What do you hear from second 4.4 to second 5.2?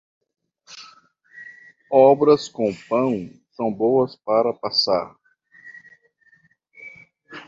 passar.